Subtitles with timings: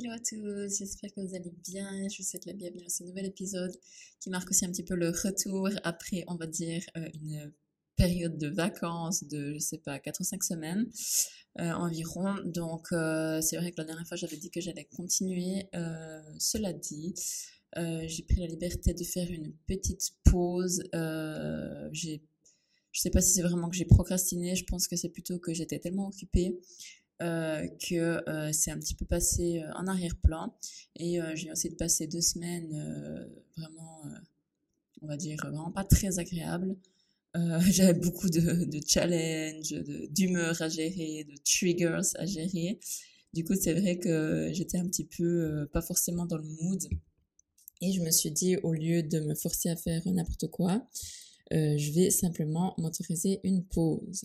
[0.00, 1.90] Hello à tous, j'espère que vous allez bien.
[2.08, 3.74] Je vous souhaite la bienvenue dans ce nouvel épisode
[4.20, 7.52] qui marque aussi un petit peu le retour après, on va dire, euh, une
[7.96, 10.86] période de vacances de, je sais pas, 4 ou 5 semaines
[11.58, 12.36] euh, environ.
[12.44, 15.68] Donc, euh, c'est vrai que la dernière fois, j'avais dit que j'allais continuer.
[16.38, 17.14] cela dit,
[17.74, 20.80] j'ai pris la liberté de faire une petite pause.
[21.92, 22.22] j'ai
[22.92, 25.52] je sais pas si c'est vraiment que j'ai procrastiné, je pense que c'est plutôt que
[25.52, 26.58] j'étais tellement occupée
[27.20, 30.54] euh, que euh, c'est un petit peu passé euh, en arrière-plan.
[30.94, 32.72] Et j'ai essayé de passer deux semaines
[33.56, 34.02] vraiment,
[35.02, 36.76] on va dire, vraiment pas très agréables.
[37.70, 39.74] J'avais beaucoup de, de challenges,
[40.10, 42.80] d'humeur à gérer, de triggers à gérer.
[43.32, 46.82] Du coup, c'est vrai que j'étais un petit peu pas forcément dans le mood.
[47.80, 50.84] Et je me suis dit, au lieu de me forcer à faire n'importe quoi,
[51.52, 54.24] je vais simplement m'autoriser une pause.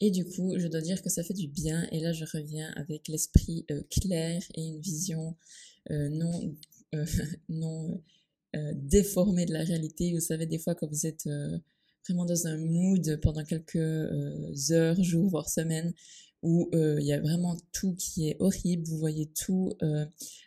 [0.00, 1.86] Et du coup, je dois dire que ça fait du bien.
[1.90, 5.36] Et là, je reviens avec l'esprit euh, clair et une vision
[5.90, 6.54] euh, non,
[6.94, 7.04] euh,
[7.48, 8.02] non
[8.74, 10.14] déformée de la réalité.
[10.14, 11.28] Vous savez, des fois, quand vous êtes
[12.08, 15.92] vraiment dans un mood pendant quelques heures, jours, voire semaines,
[16.42, 19.74] où il y a vraiment tout qui est horrible, vous voyez tout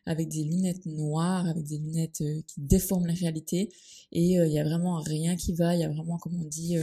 [0.07, 3.69] avec des lunettes noires, avec des lunettes qui déforment la réalité,
[4.11, 6.77] et il y a vraiment rien qui va, il y a vraiment, comme on dit,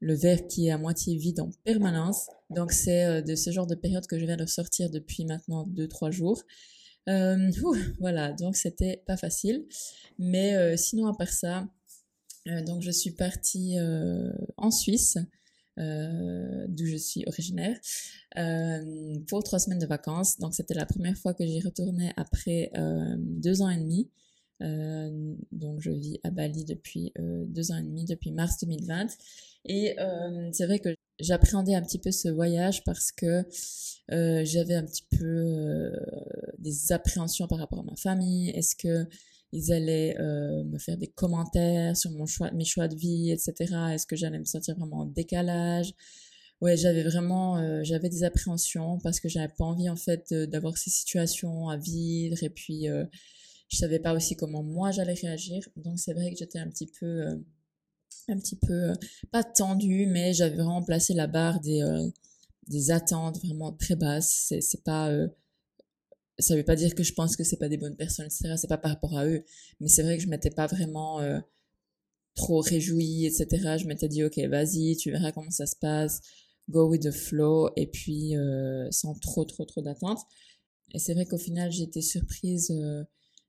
[0.00, 2.28] le verre qui est à moitié vide en permanence.
[2.50, 5.66] Donc c'est euh, de ce genre de période que je viens de sortir depuis maintenant
[5.66, 6.42] 2-3 jours.
[7.08, 7.50] Euh,
[8.00, 9.66] voilà, donc c'était pas facile.
[10.18, 11.68] Mais euh, sinon, à part ça,
[12.64, 13.76] donc je suis partie
[14.56, 15.18] en Suisse,
[15.76, 17.76] d'où je suis originaire,
[19.26, 20.38] pour trois semaines de vacances.
[20.38, 22.70] Donc c'était la première fois que j'y retournais après
[23.18, 24.08] deux ans et demi.
[24.60, 29.06] Donc je vis à Bali depuis deux ans et demi, depuis mars 2020.
[29.66, 33.44] Et euh, c'est vrai que j'appréhendais un petit peu ce voyage parce que
[34.12, 35.90] euh, j'avais un petit peu euh,
[36.58, 38.50] des appréhensions par rapport à ma famille.
[38.50, 39.08] Est-ce que
[39.52, 43.74] ils allaient euh, me faire des commentaires sur mon choix, mes choix de vie, etc.
[43.92, 45.92] Est-ce que j'allais me sentir vraiment en décalage?
[46.60, 50.76] Ouais, j'avais vraiment, euh, j'avais des appréhensions parce que j'avais pas envie en fait d'avoir
[50.78, 52.88] ces situations à vivre et puis
[53.68, 55.68] je savais pas aussi comment moi j'allais réagir.
[55.76, 57.38] Donc c'est vrai que j'étais un petit peu
[58.28, 58.94] un petit peu, euh,
[59.30, 62.08] pas tendu, mais j'avais vraiment placé la barre des, euh,
[62.68, 64.52] des attentes vraiment très basses.
[64.60, 65.28] C'est, pas, euh,
[66.38, 68.54] ça veut pas dire que je pense que c'est pas des bonnes personnes, etc.
[68.56, 69.44] C'est pas par rapport à eux,
[69.80, 71.20] mais c'est vrai que je m'étais pas vraiment
[72.34, 73.76] trop réjouie, etc.
[73.78, 76.20] Je m'étais dit, ok, vas-y, tu verras comment ça se passe,
[76.68, 78.34] go with the flow, et puis
[78.90, 80.20] sans trop, trop, trop d'attentes.
[80.92, 82.72] Et c'est vrai qu'au final, j'ai été surprise,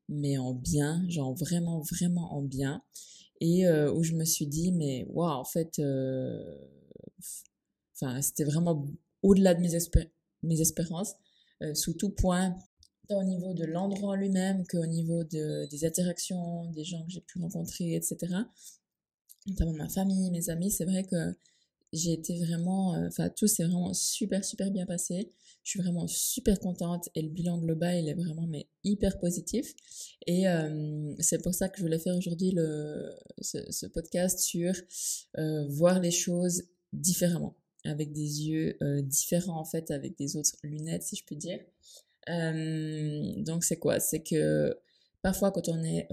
[0.10, 2.84] mais en bien, genre vraiment, vraiment en bien.
[3.42, 6.56] Et euh, où je me suis dit mais waouh en fait euh,
[7.94, 8.88] enfin c'était vraiment
[9.22, 9.78] au-delà de mes,
[10.42, 11.14] mes espérances
[11.62, 12.56] euh, sous tout point
[13.08, 17.22] tant au niveau de l'endroit lui-même qu'au niveau de, des interactions des gens que j'ai
[17.22, 18.38] pu rencontrer etc
[19.48, 20.72] notamment ma famille mes amis.
[20.72, 21.36] C'est vrai que
[21.94, 25.32] j'ai été vraiment, euh, enfin tout s'est vraiment super super bien passé.
[25.64, 29.74] Je suis vraiment super contente et le bilan global il est vraiment mais hyper positif.
[30.26, 33.12] Et euh, c'est pour ça que je voulais faire aujourd'hui le
[33.42, 34.74] ce, ce, podcast sur
[35.38, 37.56] euh, voir les choses différemment,
[37.86, 41.60] avec des yeux différents en fait, avec des autres lunettes si je peux dire.
[43.46, 44.00] donc c'est quoi?
[44.00, 44.78] C'est que
[45.22, 46.08] parfois quand on est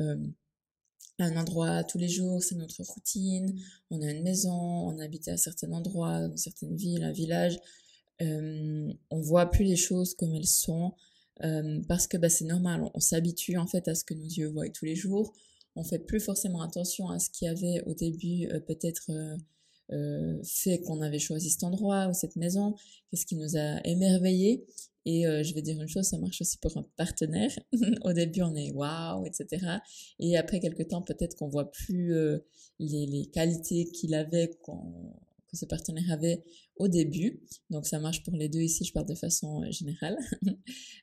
[1.19, 3.55] un endroit tous les jours, c'est notre routine,
[3.91, 7.59] on a une maison, on habite à un certain endroit, dans certaines villes, un village,
[8.23, 10.95] euh, on voit plus les choses comme elles sont
[11.43, 14.49] euh, parce que bah, c'est normal, on, s'habitue en fait à ce que nos yeux
[14.49, 15.33] voient tous les jours,
[15.77, 19.11] on fait plus forcément attention à ce qu'il y avait au début euh, peut-être
[19.93, 22.75] euh, fait qu'on avait choisi cet endroit ou cette maison,
[23.11, 24.65] qu'est-ce qui nous a émerveillés
[25.06, 27.50] et euh, je vais dire une chose, ça marche aussi pour un partenaire.
[28.04, 29.78] Au début, on est waouh, etc.
[30.19, 32.38] Et après quelques temps, peut-être qu'on voit plus euh,
[32.78, 36.42] les, les, qualités qu'il avait, que ce partenaire avait
[36.76, 37.42] au début.
[37.70, 40.16] Donc ça marche pour les deux ici, je parle de façon euh, générale.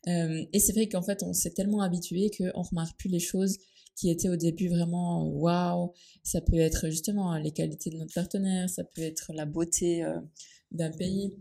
[0.08, 3.58] euh, et c'est vrai qu'en fait, on s'est tellement habitué qu'on remarque plus les choses
[3.96, 5.94] qui étaient au début vraiment waouh.
[6.24, 10.04] Ça peut être justement les qualités de notre partenaire, ça peut être la beauté
[10.72, 11.36] d'un pays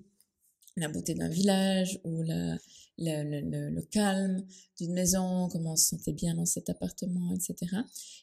[0.81, 4.45] la beauté d'un village ou le, calme
[4.79, 7.77] d'une maison, comment on se sentait bien dans cet appartement, etc.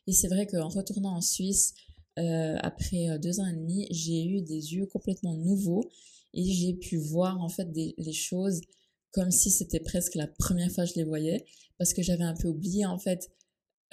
[0.08, 1.74] Et c'est vrai qu'en retournant en Suisse,
[2.20, 5.90] euh, après euh, deux ans et demi, j'ai eu des yeux complètement nouveaux
[6.34, 8.62] et j'ai pu voir en fait les choses
[9.12, 11.46] comme si c'était presque la première fois que je les voyais
[11.78, 13.32] parce que j'avais un peu oublié en fait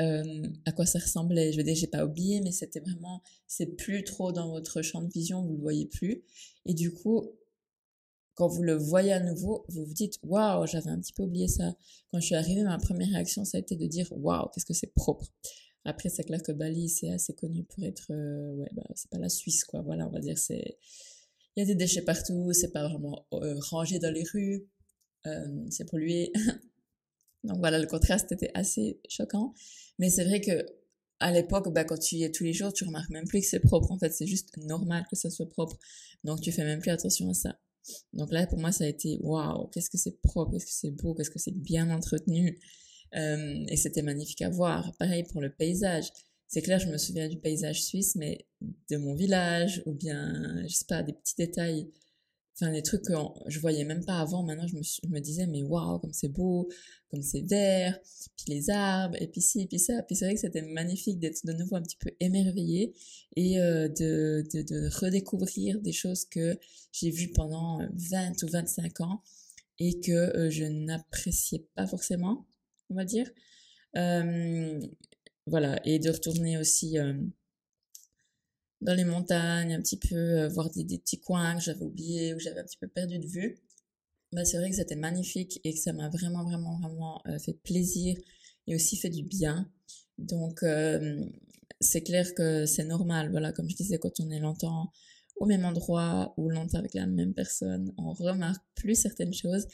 [0.01, 1.53] euh, à quoi ça ressemblait.
[1.53, 5.03] Je veux dire, j'ai pas oublié, mais c'était vraiment, c'est plus trop dans votre champ
[5.03, 6.25] de vision, vous le voyez plus.
[6.67, 7.31] Et du coup,
[8.35, 11.49] quand vous le voyez à nouveau, vous vous dites waouh, j'avais un petit peu oublié
[11.49, 11.75] ça.
[12.11, 14.75] Quand je suis arrivée, ma première réaction, ça a été de dire waouh, qu'est-ce que
[14.75, 15.27] c'est propre.
[15.85, 19.19] Après, c'est clair que Bali, c'est assez connu pour être, euh, ouais, bah, c'est pas
[19.19, 19.83] la Suisse, quoi.
[19.83, 20.79] Voilà, on va dire, c'est,
[21.57, 24.67] il y a des déchets partout, c'est pas vraiment euh, rangé dans les rues,
[25.27, 26.33] euh, c'est pollué.
[27.45, 29.53] Donc voilà, le contraste était assez choquant.
[29.99, 30.65] Mais c'est vrai que
[31.21, 33.47] à l'époque, bah, quand tu y es tous les jours, tu remarques même plus que
[33.47, 33.93] c'est propre.
[33.93, 35.79] En fait, c'est juste normal que ça soit propre.
[36.25, 37.59] Donc tu fais même plus attention à ça.
[38.13, 40.91] Donc là, pour moi, ça a été waouh, qu'est-ce que c'est propre, qu'est-ce que c'est
[40.91, 42.59] beau, qu'est-ce que c'est bien entretenu.
[43.15, 44.93] Euh, et c'était magnifique à voir.
[44.99, 46.11] Pareil pour le paysage.
[46.49, 48.47] C'est clair, je me souviens du paysage suisse, mais
[48.91, 51.91] de mon village, ou bien, je sais pas, des petits détails
[52.55, 53.13] enfin des trucs que
[53.47, 56.29] je voyais même pas avant maintenant je me, je me disais mais waouh comme c'est
[56.29, 56.69] beau
[57.11, 57.99] comme c'est vert
[58.37, 60.03] puis les arbres et puis ci puis ça.
[60.03, 62.95] Puis c'est vrai que c'était magnifique d'être de nouveau un petit peu émerveillé
[63.37, 66.59] et euh, de, de, de, redécouvrir des choses que
[66.93, 69.23] j'ai vues pendant 20 ou 25 ans
[69.79, 72.47] et que euh, je n'appréciais pas forcément
[72.91, 73.31] on va dire.
[73.97, 74.81] Euh,
[75.47, 77.15] voilà et de retourner aussi euh,
[78.85, 82.39] dans les montagnes, un petit peu euh, voir des, petits coins que j'avais oubliés ou
[82.39, 83.59] j'avais un petit peu perdu de vue.
[84.33, 87.55] Bah, c'est vrai que c'était magnifique et que ça m'a vraiment, vraiment, vraiment euh, fait
[87.55, 88.17] plaisir
[88.67, 89.71] et aussi fait du bien.
[90.19, 91.25] Donc, euh,
[91.81, 93.31] c'est clair que c'est normal.
[93.31, 94.93] Voilà, comme je disais, quand on est longtemps
[95.37, 99.67] au même endroit ou longtemps avec la même personne, on remarque plus certaines choses.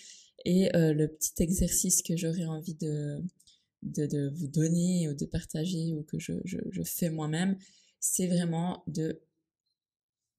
[0.46, 3.22] Et le petit exercice que j'aurais envie de,
[3.82, 7.58] de, vous donner ou de partager ou que je, je fais moi-même,
[8.00, 9.20] c'est vraiment de,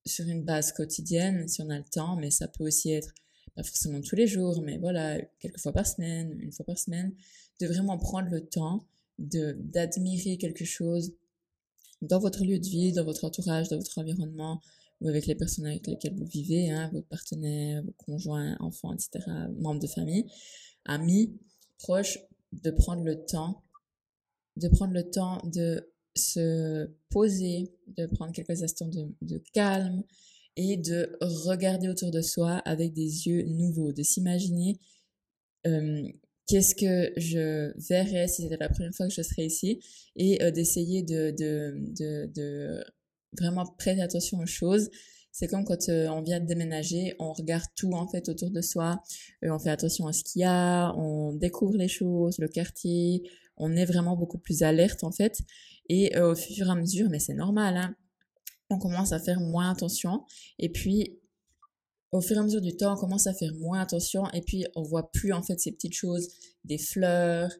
[0.05, 3.13] sur une base quotidienne, si on a le temps, mais ça peut aussi être
[3.55, 7.13] pas forcément tous les jours, mais voilà, quelques fois par semaine, une fois par semaine,
[7.59, 8.85] de vraiment prendre le temps
[9.19, 11.13] de d'admirer quelque chose
[12.01, 14.61] dans votre lieu de vie, dans votre entourage, dans votre environnement,
[15.01, 19.19] ou avec les personnes avec lesquelles vous vivez, hein, votre partenaire, vos conjoints, enfants, etc.,
[19.59, 20.31] membres de famille,
[20.85, 21.37] amis,
[21.79, 22.19] proches,
[22.51, 23.63] de prendre le temps,
[24.57, 28.89] de prendre le temps de se poser, de prendre quelques instants
[29.21, 30.03] de, calme
[30.57, 34.77] et de regarder autour de soi avec des yeux nouveaux, de s'imaginer
[35.67, 36.03] euh,
[36.47, 39.79] qu'est-ce que je verrais si c'était la première fois que je serais ici
[40.15, 42.83] et euh, d'essayer de, de, de, de,
[43.39, 44.89] vraiment prêter attention aux choses.
[45.31, 48.59] C'est comme quand euh, on vient de déménager, on regarde tout en fait autour de
[48.59, 49.01] soi,
[49.43, 53.23] on fait attention à ce qu'il y a, on découvre les choses, le quartier,
[53.55, 55.37] on est vraiment beaucoup plus alerte en fait.
[55.89, 57.95] Et euh, au fur et à mesure, mais c'est normal, hein,
[58.69, 60.23] on commence à faire moins attention.
[60.59, 61.19] Et puis,
[62.11, 64.29] au fur et à mesure du temps, on commence à faire moins attention.
[64.31, 66.29] Et puis, on voit plus en fait ces petites choses,
[66.65, 67.51] des fleurs,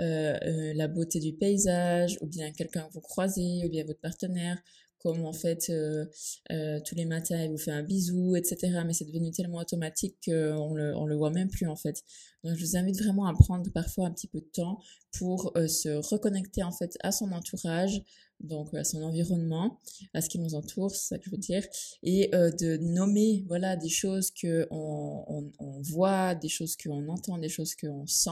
[0.00, 4.00] euh, euh, la beauté du paysage, ou bien quelqu'un que vous croisez, ou bien votre
[4.00, 4.60] partenaire
[5.02, 6.06] comme en fait euh,
[6.52, 8.82] euh, tous les matins il vous fait un bisou, etc.
[8.86, 12.02] Mais c'est devenu tellement automatique qu'on le, on le voit même plus en fait.
[12.44, 14.80] Donc je vous invite vraiment à prendre parfois un petit peu de temps
[15.12, 18.02] pour euh, se reconnecter en fait à son entourage,
[18.40, 19.80] donc à son environnement,
[20.14, 21.62] à ce qui nous entoure, c'est ça que je veux dire,
[22.02, 27.08] et euh, de nommer voilà des choses que on, on, on voit, des choses qu'on
[27.08, 28.30] entend, des choses qu'on sent,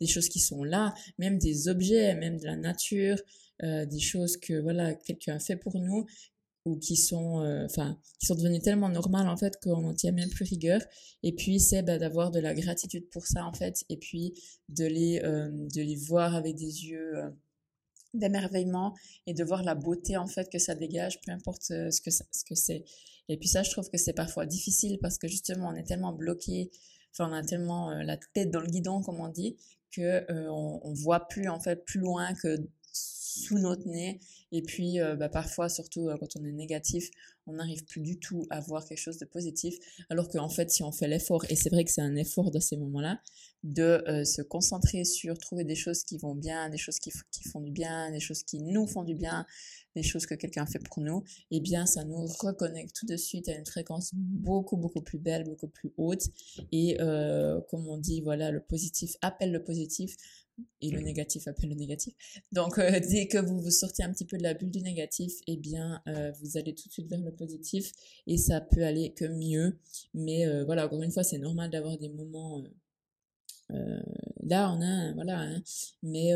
[0.00, 3.16] des choses qui sont là, même des objets, même de la nature.
[3.62, 6.04] Euh, des choses que voilà quelqu'un a fait pour nous
[6.66, 10.12] ou qui sont euh, enfin qui sont devenues tellement normales en fait qu'on n'en tient
[10.12, 10.82] même plus rigueur.
[11.22, 14.34] Et puis c'est bah, d'avoir de la gratitude pour ça en fait et puis
[14.68, 17.14] de les euh, de les voir avec des yeux
[18.12, 18.94] d'émerveillement
[19.26, 22.44] et de voir la beauté en fait que ça dégage peu importe ce que ce
[22.46, 22.84] que c'est.
[23.30, 26.12] Et puis ça je trouve que c'est parfois difficile parce que justement on est tellement
[26.12, 26.70] bloqué
[27.12, 29.56] enfin on a tellement la tête dans le guidon comme on dit
[29.92, 32.58] que on, on voit plus en fait plus loin que
[33.36, 34.20] sous notre nez.
[34.52, 37.10] Et puis, euh, bah, parfois, surtout euh, quand on est négatif,
[37.46, 39.76] on n'arrive plus du tout à voir quelque chose de positif.
[40.08, 42.60] Alors qu'en fait, si on fait l'effort, et c'est vrai que c'est un effort dans
[42.60, 43.20] ces moments-là,
[43.62, 47.44] de euh, se concentrer sur trouver des choses qui vont bien, des choses qui, qui,
[47.48, 49.46] font du bien, des choses qui nous font du bien,
[49.96, 53.48] des choses que quelqu'un fait pour nous, eh bien, ça nous reconnecte tout de suite
[53.48, 56.22] à une fréquence beaucoup, beaucoup plus belle, beaucoup plus haute.
[56.70, 56.98] Et
[57.70, 60.16] comme on dit, voilà, le positif appelle le positif
[60.80, 62.14] et le négatif appelle le négatif.
[62.52, 65.32] Donc, euh, dès que vous vous sortez un petit peu de la bulle du négatif,
[65.46, 67.92] eh bien, euh, vous allez tout de suite vers le positif
[68.26, 69.78] et ça peut aller que mieux.
[70.14, 72.62] Mais euh, voilà, encore une fois, c'est normal d'avoir des moments
[74.44, 75.40] là, on a, voilà.
[75.40, 75.62] Hein.
[76.02, 76.30] Mais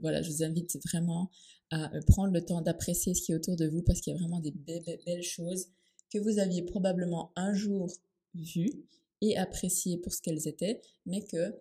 [0.00, 1.30] voilà, je vous invite vraiment
[1.70, 4.18] à prendre le temps d'apprécier ce qui est autour de vous parce qu'il y a
[4.18, 5.66] vraiment des belles choses
[6.10, 7.92] que vous aviez probablement un jour
[8.34, 8.86] vues
[9.20, 11.54] et appréciées pour ce qu'elles étaient, mais que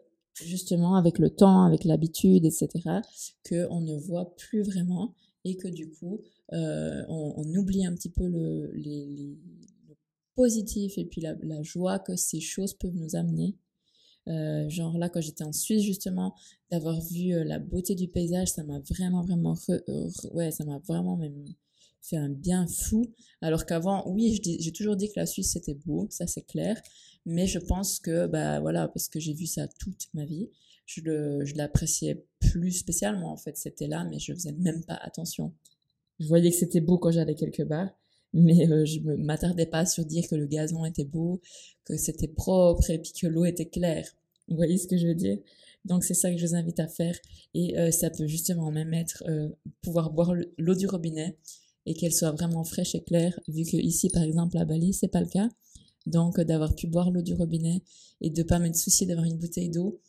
[0.44, 2.70] justement avec le temps, avec l'habitude, etc.,
[3.44, 5.14] que on ne voit plus vraiment
[5.46, 6.22] et que du coup,
[6.54, 9.38] euh, on, oublie un petit peu le, les,
[10.36, 13.56] positif et puis la, la joie que ces choses peuvent nous amener.
[14.28, 16.36] Euh, genre là, quand j'étais en Suisse, justement,
[16.70, 19.56] d'avoir vu euh, la beauté du paysage, ça m'a vraiment, vraiment,
[20.34, 21.46] ouais, ça m'a vraiment même
[22.02, 23.06] fait un bien fou.
[23.42, 26.82] Alors qu'avant, oui, j'ai toujours dit que la Suisse c'était beau, ça c'est clair.
[27.26, 30.50] Mais je pense que, bah voilà, parce que j'ai vu ça toute ma vie,
[30.86, 33.58] je l'appréciais plus spécialement en fait.
[33.58, 35.54] C'était là, mais je faisais même pas attention.
[36.20, 37.90] Je voyais que c'était beau quand j'allais quelque part,
[38.34, 41.42] mais euh, je me m'attardais pas sur dire que le gazon était beau,
[41.86, 44.08] que c'était propre et puis que l'eau était claire.
[44.48, 45.38] Vous voyez ce que je veux dire?
[45.86, 47.16] Donc c'est ça que je vous invite à faire
[47.54, 49.50] et euh, ça peut justement même être euh,
[49.82, 51.38] pouvoir boire l'eau du robinet
[51.88, 55.08] et qu'elle soit vraiment fraîche et claire vu que ici par exemple à Bali c'est
[55.08, 55.50] pas le cas.
[56.06, 57.82] Donc d'avoir pu boire l'eau du robinet
[58.22, 60.00] et de pas me soucier d'avoir une bouteille d'eau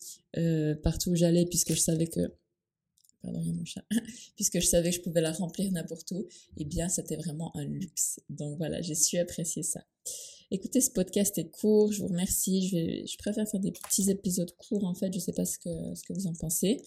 [0.83, 2.21] partout où j'allais puisque je savais que
[3.23, 3.85] pardon, y a mon chat,
[4.37, 7.65] puisque je savais que je pouvais la remplir n'importe où, eh bien, c'était vraiment un
[7.65, 8.21] luxe.
[8.29, 9.85] Donc voilà, j'ai su apprécier ça.
[10.51, 12.69] Écoutez, ce podcast est court, je vous remercie.
[12.69, 16.27] Je, préfère faire des petits épisodes courts, en fait, je sais pas ce que vous
[16.27, 16.83] en pensez.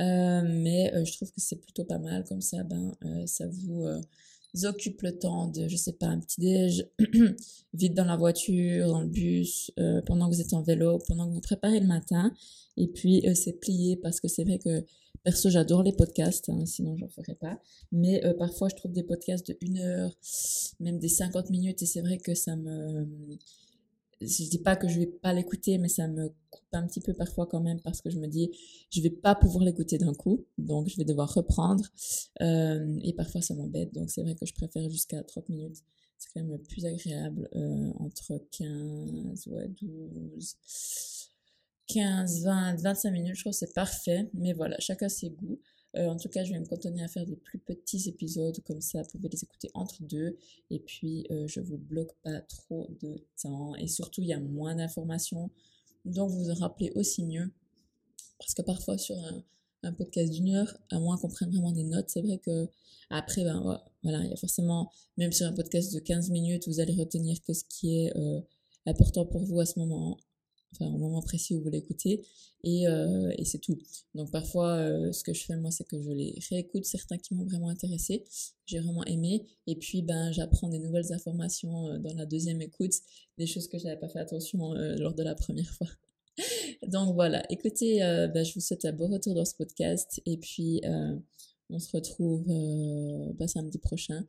[0.00, 3.46] Euh, mais euh, je trouve que c'est plutôt pas mal, comme ça, ben, euh, ça
[3.48, 3.86] vous
[4.64, 6.88] occupe le temps de, je sais pas, un petit déj,
[7.74, 9.70] vite dans la voiture, dans le bus,
[10.06, 12.32] pendant que vous êtes en vélo, pendant que vous préparez le matin.
[12.76, 14.84] Et puis, c'est plié parce que c'est vrai que
[15.24, 17.60] Perso, j'adore les podcasts, hein, sinon j'en ferais pas.
[17.92, 20.16] Mais euh, parfois, je trouve des podcasts de une heure,
[20.80, 23.06] même des 50 minutes, et c'est vrai que ça me...
[24.20, 27.14] Je dis pas que je vais pas l'écouter, mais ça me coupe un petit peu
[27.14, 28.50] parfois quand même parce que je me dis,
[28.90, 31.84] je vais pas pouvoir l'écouter d'un coup, donc je vais devoir reprendre.
[32.42, 35.76] Euh, et parfois, ça m'embête, donc c'est vrai que je préfère jusqu'à 30 minutes.
[36.18, 40.56] C'est quand même plus agréable, euh, entre 15, ouais, 12
[41.88, 44.28] 15, 20, 25 minutes, je trouve c'est parfait.
[44.34, 45.58] Mais voilà, chacun ses goûts.
[45.98, 48.80] Euh, en tout cas, je vais me cantonner à faire des plus petits épisodes, comme
[48.80, 50.36] ça, vous pouvez les écouter entre deux.
[50.70, 53.74] Et puis, euh, je vous bloque pas trop de temps.
[53.76, 55.50] Et surtout, il y a moins d'informations,
[56.04, 57.50] donc vous vous rappelez aussi mieux.
[58.38, 59.44] Parce que parfois, sur un,
[59.96, 62.68] podcast d'une heure, à moins qu'on prenne vraiment des notes, c'est vrai que
[63.10, 66.80] après, ben voilà, il y a forcément, même sur un podcast de 15 minutes, vous
[66.80, 68.40] allez retenir que ce qui est euh,
[68.86, 70.18] important pour vous à ce moment
[70.72, 72.22] enfin au moment précis où vous l'écoutez
[72.64, 73.78] et, euh, et c'est tout.
[74.14, 77.34] Donc parfois euh, ce que je fais moi c'est que je les réécoute certains qui
[77.34, 78.24] m'ont vraiment intéressé,
[78.66, 82.92] j'ai vraiment aimé et puis ben j'apprends des nouvelles informations euh, dans la deuxième écoute,
[83.38, 85.88] des choses que j'avais pas fait attention lors de la première fois.
[86.88, 90.80] Donc voilà, écoutez, ben, je vous souhaite un beau retour dans ce podcast et puis
[91.70, 94.24] on se retrouve ben, samedi prochain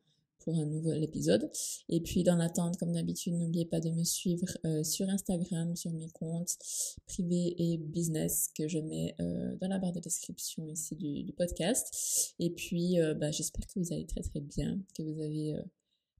[0.55, 1.49] un nouvel épisode.
[1.87, 5.91] Et puis dans l'attente, comme d'habitude, n'oubliez pas de me suivre euh, sur Instagram, sur
[5.91, 6.57] mes comptes
[7.05, 12.33] privés et business que je mets euh, dans la barre de description ici du, podcast.
[12.39, 15.55] Et puis euh, bah, j'espère que vous allez très très bien, que vous avez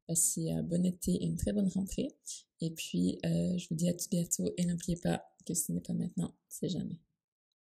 [0.07, 2.09] passé un bon été et une très bonne rentrée.
[2.62, 5.93] Et puis je vous dis à tout bientôt et n'oubliez pas que ce n'est pas
[5.93, 7.00] maintenant, c'est jamais.